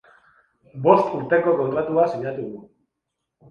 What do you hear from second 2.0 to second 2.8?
sinatu du.